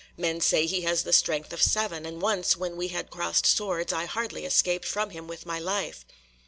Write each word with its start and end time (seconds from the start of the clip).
Men 0.17 0.41
say 0.41 0.65
he 0.65 0.81
has 0.81 1.03
the 1.03 1.13
strength 1.13 1.53
of 1.53 1.61
seven, 1.61 2.07
and 2.07 2.23
once 2.23 2.57
when 2.57 2.75
we 2.75 2.87
had 2.87 3.11
crossed 3.11 3.45
swords 3.45 3.93
I 3.93 4.05
hardly 4.05 4.45
escaped 4.45 4.87
from 4.87 5.11
him 5.11 5.27
with 5.27 5.45
my 5.45 5.59
life." 5.59 6.05